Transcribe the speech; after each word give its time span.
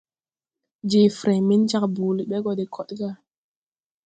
Je 0.89 1.01
freŋ 1.19 1.39
men 1.49 1.61
jāg 1.71 1.83
boole 1.95 2.21
ɓɛ 2.29 2.37
go 2.45 2.51
de 2.59 2.65
kod 2.75 2.89
gà. 2.99 3.09